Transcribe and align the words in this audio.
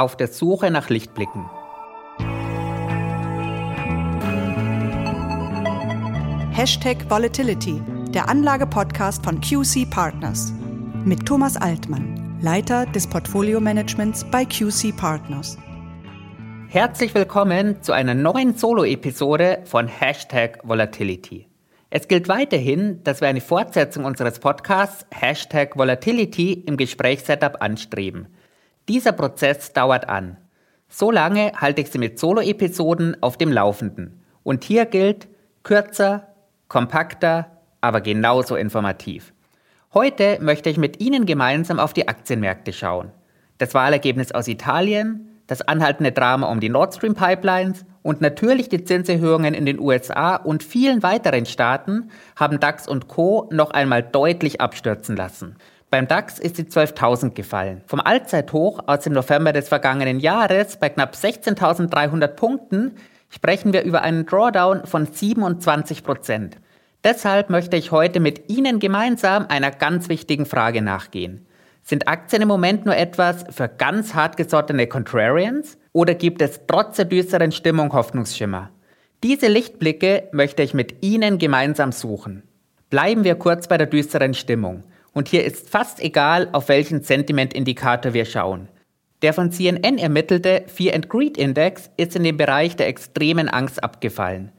auf 0.00 0.16
der 0.16 0.28
Suche 0.28 0.70
nach 0.70 0.88
Lichtblicken. 0.88 1.44
Hashtag 6.52 7.08
Volatility, 7.10 7.82
der 8.08 8.28
Anlage-Podcast 8.28 9.22
von 9.22 9.40
QC 9.40 9.88
Partners. 9.90 10.54
Mit 11.04 11.26
Thomas 11.26 11.56
Altmann, 11.56 12.38
Leiter 12.40 12.86
des 12.86 13.06
Portfolio-Managements 13.06 14.24
bei 14.30 14.46
QC 14.46 14.96
Partners. 14.96 15.58
Herzlich 16.68 17.14
willkommen 17.14 17.82
zu 17.82 17.92
einer 17.92 18.14
neuen 18.14 18.56
Solo-Episode 18.56 19.62
von 19.64 19.86
Hashtag 19.86 20.60
Volatility. 20.62 21.46
Es 21.90 22.08
gilt 22.08 22.28
weiterhin, 22.28 23.02
dass 23.04 23.20
wir 23.20 23.28
eine 23.28 23.40
Fortsetzung 23.40 24.04
unseres 24.04 24.38
Podcasts 24.38 25.04
Hashtag 25.10 25.76
Volatility 25.76 26.52
im 26.52 26.76
Gesprächssetup 26.78 27.60
anstreben. 27.60 28.28
Dieser 28.90 29.12
Prozess 29.12 29.72
dauert 29.72 30.08
an. 30.08 30.36
So 30.88 31.12
lange 31.12 31.52
halte 31.54 31.80
ich 31.80 31.92
Sie 31.92 31.98
mit 31.98 32.18
Solo-Episoden 32.18 33.22
auf 33.22 33.38
dem 33.38 33.52
Laufenden. 33.52 34.20
Und 34.42 34.64
hier 34.64 34.84
gilt 34.84 35.28
kürzer, 35.62 36.26
kompakter, 36.66 37.52
aber 37.80 38.00
genauso 38.00 38.56
informativ. 38.56 39.32
Heute 39.94 40.38
möchte 40.40 40.70
ich 40.70 40.76
mit 40.76 41.00
Ihnen 41.00 41.24
gemeinsam 41.24 41.78
auf 41.78 41.92
die 41.92 42.08
Aktienmärkte 42.08 42.72
schauen. 42.72 43.12
Das 43.58 43.74
Wahlergebnis 43.74 44.32
aus 44.32 44.48
Italien, 44.48 45.38
das 45.46 45.62
anhaltende 45.62 46.10
Drama 46.10 46.50
um 46.50 46.58
die 46.58 46.68
Nord 46.68 46.92
Stream 46.92 47.14
Pipelines 47.14 47.84
und 48.02 48.20
natürlich 48.20 48.68
die 48.68 48.82
Zinserhöhungen 48.82 49.54
in 49.54 49.66
den 49.66 49.78
USA 49.78 50.34
und 50.34 50.64
vielen 50.64 51.04
weiteren 51.04 51.46
Staaten 51.46 52.10
haben 52.34 52.58
DAX 52.58 52.88
und 52.88 53.06
Co. 53.06 53.48
noch 53.52 53.70
einmal 53.70 54.02
deutlich 54.02 54.60
abstürzen 54.60 55.14
lassen. 55.14 55.54
Beim 55.90 56.06
DAX 56.06 56.38
ist 56.38 56.56
die 56.56 56.64
12.000 56.64 57.30
gefallen. 57.30 57.82
Vom 57.86 57.98
Allzeithoch 57.98 58.84
aus 58.86 59.00
dem 59.00 59.12
November 59.12 59.52
des 59.52 59.68
vergangenen 59.68 60.20
Jahres 60.20 60.76
bei 60.76 60.88
knapp 60.88 61.14
16.300 61.14 62.28
Punkten 62.28 62.92
sprechen 63.28 63.72
wir 63.72 63.82
über 63.82 64.02
einen 64.02 64.24
Drawdown 64.24 64.86
von 64.86 65.06
27 65.06 66.04
Prozent. 66.04 66.58
Deshalb 67.02 67.50
möchte 67.50 67.76
ich 67.76 67.90
heute 67.90 68.20
mit 68.20 68.48
Ihnen 68.48 68.78
gemeinsam 68.78 69.46
einer 69.48 69.72
ganz 69.72 70.08
wichtigen 70.08 70.46
Frage 70.46 70.80
nachgehen. 70.80 71.44
Sind 71.82 72.06
Aktien 72.06 72.42
im 72.42 72.48
Moment 72.48 72.86
nur 72.86 72.96
etwas 72.96 73.44
für 73.50 73.66
ganz 73.66 74.14
hartgesottene 74.14 74.86
Contrarians 74.86 75.76
oder 75.92 76.14
gibt 76.14 76.40
es 76.40 76.60
trotz 76.68 76.96
der 76.96 77.06
düsteren 77.06 77.50
Stimmung 77.50 77.92
Hoffnungsschimmer? 77.92 78.70
Diese 79.24 79.48
Lichtblicke 79.48 80.28
möchte 80.30 80.62
ich 80.62 80.72
mit 80.72 81.02
Ihnen 81.02 81.38
gemeinsam 81.38 81.90
suchen. 81.90 82.44
Bleiben 82.90 83.24
wir 83.24 83.34
kurz 83.34 83.66
bei 83.66 83.76
der 83.76 83.88
düsteren 83.88 84.34
Stimmung. 84.34 84.84
Und 85.12 85.28
hier 85.28 85.44
ist 85.44 85.68
fast 85.68 86.00
egal, 86.00 86.48
auf 86.52 86.68
welchen 86.68 87.02
Sentimentindikator 87.02 88.14
wir 88.14 88.24
schauen. 88.24 88.68
Der 89.22 89.34
von 89.34 89.52
CNN 89.52 89.98
ermittelte 89.98 90.64
Fear 90.66 90.94
and 90.94 91.08
Greed 91.08 91.36
Index 91.36 91.90
ist 91.96 92.16
in 92.16 92.24
den 92.24 92.36
Bereich 92.36 92.76
der 92.76 92.88
extremen 92.88 93.48
Angst 93.48 93.82
abgefallen. 93.82 94.52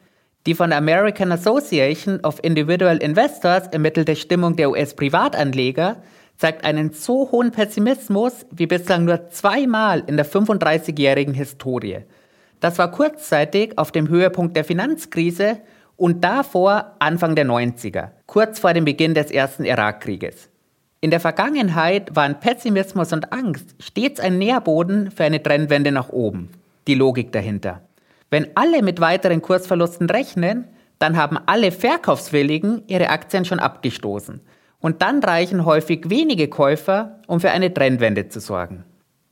Die 0.45 0.55
von 0.55 0.69
der 0.69 0.79
American 0.79 1.31
Association 1.31 2.19
of 2.21 2.39
Individual 2.43 2.97
Investors 2.97 3.67
ermittelte 3.67 4.15
Stimmung 4.15 4.55
der 4.55 4.71
US-Privatanleger 4.71 6.01
zeigt 6.37 6.65
einen 6.65 6.91
so 6.91 7.31
hohen 7.31 7.51
Pessimismus 7.51 8.45
wie 8.51 8.65
bislang 8.65 9.05
nur 9.05 9.29
zweimal 9.29 10.03
in 10.07 10.17
der 10.17 10.25
35-jährigen 10.25 11.35
Historie. 11.35 11.99
Das 12.59 12.77
war 12.79 12.91
kurzzeitig 12.91 13.77
auf 13.77 13.91
dem 13.91 14.09
Höhepunkt 14.09 14.55
der 14.55 14.63
Finanzkrise 14.63 15.57
und 16.01 16.23
davor 16.23 16.95
Anfang 16.97 17.35
der 17.35 17.45
90er, 17.45 18.09
kurz 18.25 18.57
vor 18.57 18.73
dem 18.73 18.85
Beginn 18.85 19.13
des 19.13 19.29
ersten 19.29 19.65
Irakkrieges. 19.65 20.49
In 20.99 21.11
der 21.11 21.19
Vergangenheit 21.19 22.15
waren 22.15 22.39
Pessimismus 22.39 23.13
und 23.13 23.31
Angst 23.31 23.75
stets 23.77 24.19
ein 24.19 24.39
Nährboden 24.39 25.11
für 25.11 25.25
eine 25.25 25.43
Trendwende 25.43 25.91
nach 25.91 26.09
oben. 26.09 26.49
Die 26.87 26.95
Logik 26.95 27.31
dahinter. 27.31 27.81
Wenn 28.31 28.47
alle 28.55 28.81
mit 28.81 28.99
weiteren 28.99 29.43
Kursverlusten 29.43 30.09
rechnen, 30.09 30.65
dann 30.97 31.17
haben 31.17 31.37
alle 31.45 31.71
Verkaufswilligen 31.71 32.81
ihre 32.87 33.09
Aktien 33.09 33.45
schon 33.45 33.59
abgestoßen 33.59 34.41
und 34.79 35.03
dann 35.03 35.21
reichen 35.21 35.65
häufig 35.65 36.09
wenige 36.09 36.47
Käufer, 36.47 37.19
um 37.27 37.39
für 37.39 37.51
eine 37.51 37.71
Trendwende 37.71 38.27
zu 38.27 38.39
sorgen. 38.39 38.85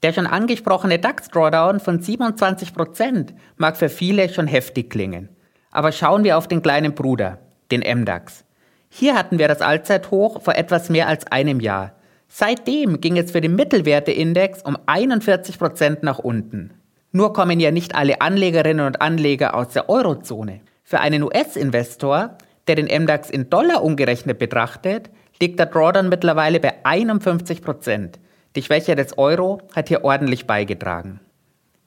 Der 0.04 0.14
schon 0.14 0.28
angesprochene 0.28 1.00
DAX-Drawdown 1.00 1.80
von 1.80 2.00
27% 2.00 3.30
mag 3.58 3.76
für 3.76 3.90
viele 3.90 4.30
schon 4.30 4.46
heftig 4.46 4.92
klingen. 4.92 5.30
Aber 5.72 5.92
schauen 5.92 6.24
wir 6.24 6.38
auf 6.38 6.48
den 6.48 6.62
kleinen 6.62 6.94
Bruder, 6.94 7.40
den 7.72 7.82
MDAX. 7.82 8.44
Hier 8.90 9.16
hatten 9.16 9.38
wir 9.38 9.48
das 9.48 9.62
Allzeithoch 9.62 10.42
vor 10.42 10.56
etwas 10.56 10.90
mehr 10.90 11.08
als 11.08 11.28
einem 11.28 11.60
Jahr. 11.60 11.94
Seitdem 12.28 13.02
ging 13.02 13.18
es 13.18 13.32
für 13.32 13.42
den 13.42 13.56
Mittelwerteindex 13.56 14.64
um 14.64 14.78
41% 14.88 16.00
nach 16.02 16.20
unten. 16.20 16.72
Nur 17.12 17.34
kommen 17.34 17.60
ja 17.60 17.72
nicht 17.72 17.96
alle 17.96 18.22
Anlegerinnen 18.22 18.86
und 18.86 19.02
Anleger 19.02 19.56
aus 19.56 19.70
der 19.70 19.90
Eurozone. 19.90 20.62
Für 20.84 21.00
einen 21.00 21.24
US-Investor, 21.24 22.38
der 22.68 22.76
den 22.76 23.04
MDAX 23.04 23.30
in 23.30 23.50
Dollar 23.50 23.84
umgerechnet 23.84 24.38
betrachtet, 24.38 25.10
liegt 25.42 25.60
der 25.60 25.68
Drawdown 25.68 26.10
mittlerweile 26.10 26.60
bei 26.60 26.74
51 26.84 27.62
Prozent. 27.62 28.20
Die 28.56 28.62
Schwäche 28.62 28.96
des 28.96 29.18
Euro 29.18 29.62
hat 29.76 29.88
hier 29.88 30.04
ordentlich 30.04 30.46
beigetragen. 30.46 31.20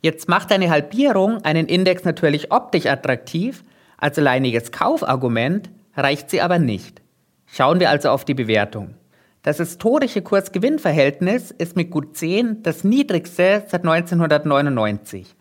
Jetzt 0.00 0.28
macht 0.28 0.50
eine 0.50 0.70
Halbierung 0.70 1.44
einen 1.44 1.66
Index 1.66 2.04
natürlich 2.04 2.50
optisch 2.50 2.86
attraktiv, 2.86 3.62
als 4.02 4.18
alleiniges 4.18 4.72
Kaufargument 4.72 5.70
reicht 5.96 6.28
sie 6.28 6.40
aber 6.40 6.58
nicht. 6.58 7.00
Schauen 7.46 7.78
wir 7.78 7.88
also 7.88 8.10
auf 8.10 8.24
die 8.24 8.34
Bewertung. 8.34 8.94
Das 9.42 9.58
historische 9.58 10.22
Kurs-Gewinn-Verhältnis 10.22 11.52
ist 11.52 11.76
mit 11.76 11.92
gut 11.92 12.16
10 12.16 12.64
das 12.64 12.82
niedrigste 12.82 13.62
seit 13.68 13.84
1999. 13.84 15.36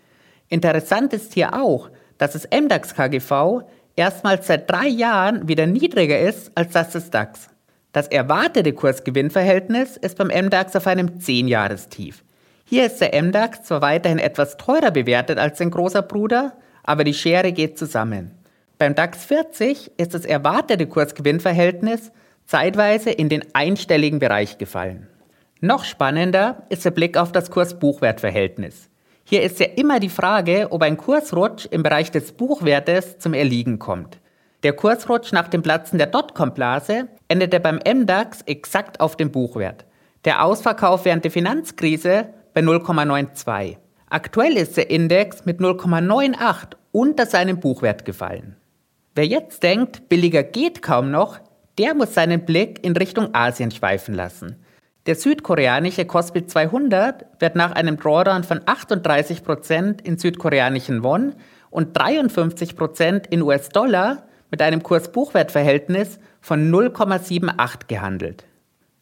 Interessant 0.48 1.12
ist 1.14 1.34
hier 1.34 1.60
auch, 1.60 1.90
dass 2.20 2.34
das 2.34 2.48
MDAX 2.52 2.94
KGV 2.94 3.64
erstmals 3.96 4.46
seit 4.46 4.70
drei 4.70 4.88
Jahren 4.88 5.48
wieder 5.48 5.66
niedriger 5.66 6.20
ist 6.20 6.52
als 6.54 6.74
das 6.74 6.92
des 6.92 7.10
DAX. 7.10 7.50
Das 7.94 8.10
erwartete 8.10 8.74
Kursgewinnverhältnis 8.74 9.98
ist 9.98 10.20
beim 10.20 10.28
MDAX 10.28 10.76
auf 10.76 10.86
einem 10.86 11.18
10-Jahrestief. 11.18 12.24
Hier 12.66 12.86
ist 12.86 13.02
der 13.02 13.20
MDAX 13.20 13.64
zwar 13.64 13.82
weiterhin 13.82 14.20
etwas 14.20 14.58
teurer 14.58 14.92
bewertet 14.92 15.40
als 15.40 15.58
sein 15.58 15.72
großer 15.72 16.04
Bruder, 16.04 16.54
aber 16.84 17.04
die 17.04 17.16
Schere 17.16 17.54
geht 17.54 17.80
zusammen. 17.80 18.38
Beim 18.82 18.96
DAX 18.96 19.26
40 19.26 19.92
ist 19.98 20.16
das 20.16 20.26
erwartete 20.26 20.88
Kursgewinnverhältnis 20.88 22.12
zeitweise 22.48 23.12
in 23.12 23.30
den 23.30 23.44
einstelligen 23.54 24.18
Bereich 24.18 24.58
gefallen. 24.58 25.06
Noch 25.60 25.84
spannender 25.84 26.64
ist 26.70 26.84
der 26.84 26.90
Blick 26.90 27.16
auf 27.16 27.32
das 27.32 27.52
Kurs-Buchwert-Verhältnis. 27.52 28.90
Hier 29.24 29.44
ist 29.44 29.60
ja 29.60 29.68
immer 29.68 30.00
die 30.00 30.10
Frage, 30.10 30.70
ob 30.72 30.82
ein 30.82 30.98
Kursrutsch 30.98 31.68
im 31.70 31.84
Bereich 31.84 32.10
des 32.10 32.32
Buchwertes 32.32 33.20
zum 33.20 33.36
Erliegen 33.36 33.78
kommt. 33.78 34.18
Der 34.64 34.74
Kursrutsch 34.74 35.32
nach 35.32 35.48
dem 35.48 35.62
Platzen 35.62 36.00
der 36.00 36.08
Dotcom-Blase 36.08 37.08
endete 37.28 37.60
beim 37.60 37.80
MDAX 37.88 38.42
exakt 38.48 39.00
auf 39.00 39.16
dem 39.16 39.32
Buchwert. 39.32 39.86
Der 40.26 40.44
Ausverkauf 40.44 41.06
während 41.06 41.24
der 41.24 41.30
Finanzkrise 41.30 42.30
bei 42.56 42.62
0,92. 42.62 43.78
Aktuell 44.10 44.58
ist 44.58 44.76
der 44.76 44.90
Index 44.90 45.46
mit 45.46 45.60
0,98 45.60 46.78
unter 46.92 47.28
seinem 47.28 47.60
Buchwert 47.60 48.06
gefallen. 48.06 48.56
Wer 49.14 49.28
jetzt 49.28 49.62
denkt, 49.64 50.08
billiger 50.08 50.42
geht 50.42 50.82
kaum 50.82 51.12
noch, 51.12 51.40
der 51.78 51.94
muss 51.96 52.14
seinen 52.14 52.46
Blick 52.46 52.82
in 52.86 52.96
Richtung 52.96 53.36
Asien 53.36 53.70
schweifen 53.70 54.16
lassen. 54.16 54.56
Der 55.06 55.16
südkoreanische 55.16 56.06
Kospi 56.06 56.46
200 56.46 57.26
wird 57.40 57.56
nach 57.56 57.74
einem 57.74 57.98
Drawdown 57.98 58.46
von 58.46 58.60
38% 58.60 60.02
in 60.02 60.18
südkoreanischen 60.18 61.04
Won 61.04 61.34
und 61.72 61.98
53% 61.98 63.28
in 63.30 63.42
US-Dollar 63.42 64.28
mit 64.50 64.62
einem 64.62 64.82
Kurs-Buchwert-Verhältnis 64.82 66.18
von 66.40 66.72
0,78 66.72 67.88
gehandelt. 67.88 68.46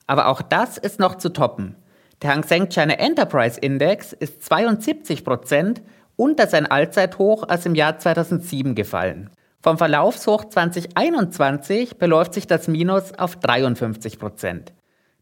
Aber 0.08 0.28
auch 0.28 0.42
das 0.42 0.80
ist 0.80 1.00
noch 1.00 1.16
zu 1.16 1.30
toppen. 1.30 1.76
Der 2.24 2.32
Hang 2.32 2.44
Seng 2.44 2.70
China 2.70 2.96
Enterprise 2.96 3.60
Index 3.60 4.14
ist 4.14 4.42
72% 4.52 5.82
unter 6.16 6.48
sein 6.48 6.66
Allzeithoch 6.66 7.48
aus 7.48 7.62
dem 7.62 7.76
Jahr 7.76 8.00
2007 8.00 8.74
gefallen. 8.74 9.30
Vom 9.62 9.78
Verlaufshoch 9.78 10.46
2021 10.46 11.98
beläuft 11.98 12.34
sich 12.34 12.48
das 12.48 12.70
Minus 12.70 13.14
auf 13.16 13.40
53% 13.40 14.68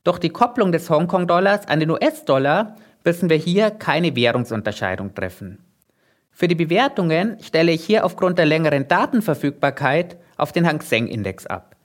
Durch 0.04 0.20
die 0.20 0.30
Kopplung 0.30 0.72
des 0.72 0.92
Hongkong-Dollars 0.92 1.68
an 1.68 1.80
den 1.80 1.90
US-Dollar 1.90 2.76
müssen 3.04 3.32
wir 3.32 3.38
hier 3.38 3.72
keine 3.72 4.16
Währungsunterscheidung 4.16 5.16
treffen. 5.16 5.58
Für 6.30 6.48
die 6.48 6.54
Bewertungen 6.54 7.40
stelle 7.42 7.72
ich 7.72 7.84
hier 7.84 8.06
aufgrund 8.06 8.38
der 8.38 8.46
längeren 8.46 8.88
Datenverfügbarkeit 8.88 10.18
auf 10.38 10.52
den 10.52 10.68
Hang 10.68 10.82
Seng 10.82 11.08
Index 11.08 11.48
ab. 11.48 11.76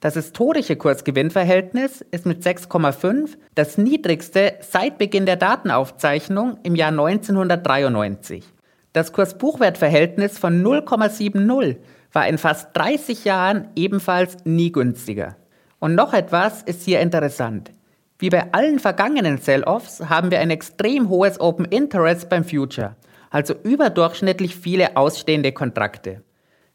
Das 0.00 0.14
historische 0.14 0.74
Kursgewinnverhältnis 0.74 2.00
ist 2.10 2.26
mit 2.26 2.42
6,5 2.42 3.36
das 3.54 3.78
niedrigste 3.78 4.54
seit 4.62 4.98
Beginn 4.98 5.26
der 5.26 5.36
Datenaufzeichnung 5.36 6.58
im 6.64 6.74
Jahr 6.74 6.88
1993. 6.88 8.44
Das 8.92 9.12
Kurs-Buchwert-Verhältnis 9.12 10.40
von 10.40 10.64
0,70 10.64 11.76
war 12.12 12.26
in 12.26 12.38
fast 12.38 12.76
30 12.76 13.24
Jahren 13.24 13.68
ebenfalls 13.76 14.36
nie 14.44 14.72
günstiger. 14.72 15.36
Und 15.78 15.94
noch 15.94 16.12
etwas 16.12 16.62
ist 16.62 16.82
hier 16.82 17.00
interessant. 17.00 17.70
Wie 18.18 18.30
bei 18.30 18.52
allen 18.52 18.78
vergangenen 18.78 19.38
Sell-Offs 19.38 20.00
haben 20.08 20.30
wir 20.30 20.40
ein 20.40 20.50
extrem 20.50 21.08
hohes 21.08 21.40
Open 21.40 21.64
Interest 21.64 22.28
beim 22.28 22.44
Future, 22.44 22.96
also 23.30 23.54
überdurchschnittlich 23.62 24.56
viele 24.56 24.96
ausstehende 24.96 25.52
Kontrakte. 25.52 26.22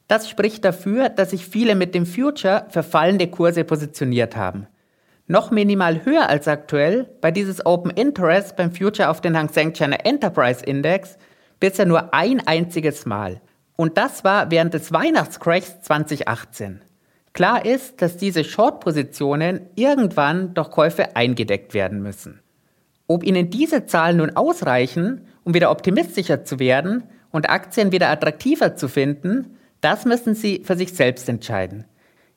Das 0.08 0.30
spricht 0.30 0.66
dafür, 0.66 1.10
dass 1.10 1.32
sich 1.32 1.46
viele 1.46 1.76
mit 1.76 1.94
dem 1.94 2.06
Future 2.06 2.66
für 2.70 2.84
fallende 2.84 3.28
Kurse 3.28 3.64
positioniert 3.64 4.36
haben. 4.36 4.68
Noch 5.28 5.50
minimal 5.50 6.06
höher 6.06 6.30
als 6.30 6.48
aktuell 6.48 7.10
bei 7.22 7.32
dieses 7.32 7.66
Open 7.66 7.92
Interest 7.92 8.56
beim 8.56 8.72
Future 8.72 9.10
auf 9.10 9.22
den 9.22 9.38
Hang 9.38 9.50
Seng 9.50 9.74
China 9.74 9.98
Enterprise 10.04 10.64
Index 10.64 11.18
bisher 11.60 11.88
nur 11.88 12.14
ein 12.14 12.46
einziges 12.46 13.06
Mal. 13.08 13.42
Und 13.75 13.98
das 13.98 14.24
war 14.24 14.51
während 14.51 14.74
des 14.74 14.92
Weihnachtscrashs 14.92 15.81
2018. 15.81 16.81
Klar 17.33 17.66
ist, 17.66 18.01
dass 18.01 18.16
diese 18.16 18.45
Short-Positionen 18.45 19.62
irgendwann 19.75 20.54
durch 20.54 20.72
Käufe 20.72 21.18
eingedeckt 21.18 21.74
werden 21.74 22.01
müssen. 22.01 22.39
Ob 23.07 23.24
Ihnen 23.24 23.50
diese 23.50 23.86
Zahlen 23.86 24.18
nun 24.18 24.36
ausreichen, 24.38 25.27
um 25.44 25.54
wieder 25.54 25.69
optimistischer 25.69 26.45
zu 26.45 26.60
werden 26.60 27.04
und 27.31 27.50
Aktien 27.50 27.92
wieder 27.92 28.10
attraktiver 28.10 28.75
zu 28.75 28.88
finden, 28.88 29.57
das 29.81 30.06
müssen 30.06 30.33
Sie 30.33 30.63
für 30.63 30.77
sich 30.77 30.94
selbst 30.94 31.27
entscheiden. 31.27 31.83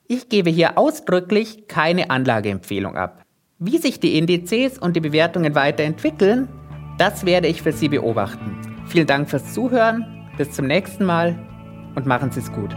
Ich 0.09 0.29
gebe 0.29 0.51
hier 0.51 0.77
ausdrücklich 0.77 1.69
keine 1.69 2.11
Anlageempfehlung 2.11 2.97
ab. 2.97 3.23
Wie 3.61 3.79
sich 3.79 4.01
die 4.01 4.19
Indizes 4.19 4.79
und 4.79 4.97
die 4.97 5.01
Bewertungen 5.01 5.55
weiterentwickeln, 5.55 6.49
das 6.99 7.25
werde 7.25 7.47
ich 7.47 7.63
für 7.63 7.73
Sie 7.73 7.89
beobachten. 7.89 8.59
Vielen 8.89 9.07
Dank 9.07 9.31
fürs 9.31 9.55
Zuhören, 9.55 10.18
bis 10.39 10.53
zum 10.53 10.67
nächsten 10.67 11.05
Mal 11.05 11.37
und 11.97 12.07
machen 12.07 12.31
Sie 12.31 12.41
es 12.41 12.51
gut. 12.53 12.75